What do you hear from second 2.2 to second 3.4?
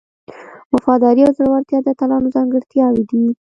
ځانګړتیاوې دي.